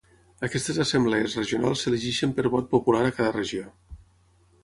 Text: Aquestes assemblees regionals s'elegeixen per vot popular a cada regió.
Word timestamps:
Aquestes 0.45 0.77
assemblees 0.83 1.35
regionals 1.39 1.83
s'elegeixen 1.85 2.33
per 2.39 2.47
vot 2.55 2.71
popular 2.73 3.05
a 3.09 3.13
cada 3.19 3.35
regió. 3.39 3.69